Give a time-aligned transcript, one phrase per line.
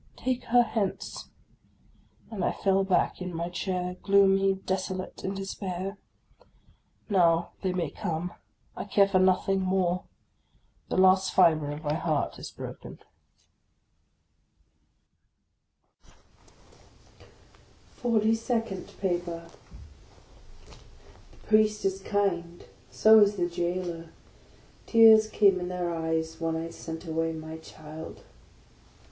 [0.17, 1.29] "Take her hence!"
[2.31, 5.95] and I fell back in my chair, gloomy, desolate, in despair!
[7.07, 8.33] Now they may come:
[8.75, 10.05] I care for nothing more;
[10.89, 12.93] the last fibre of my heart is broken.
[16.05, 16.17] OF
[17.97, 24.09] A CONDEMNED 98 FORTY SECOND PAPER rflHE Priest is kind; so is the jailor:
[24.87, 28.23] tears came in their JL eyes when I sent away my child.